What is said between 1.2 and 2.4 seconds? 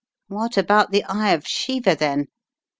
of Shiva, then?